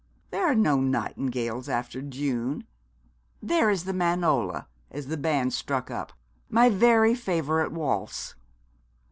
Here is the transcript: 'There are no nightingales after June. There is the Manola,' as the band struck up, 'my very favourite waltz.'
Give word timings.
'There 0.31 0.47
are 0.47 0.55
no 0.55 0.79
nightingales 0.81 1.69
after 1.69 2.01
June. 2.01 2.65
There 3.39 3.69
is 3.69 3.83
the 3.83 3.93
Manola,' 3.93 4.67
as 4.89 5.09
the 5.09 5.15
band 5.15 5.53
struck 5.53 5.91
up, 5.91 6.11
'my 6.49 6.69
very 6.69 7.13
favourite 7.13 7.71
waltz.' 7.71 8.33